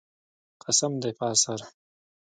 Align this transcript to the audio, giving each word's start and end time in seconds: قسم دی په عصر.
قسم 0.63 0.91
دی 1.01 1.11
په 1.17 1.25
عصر. 1.33 1.59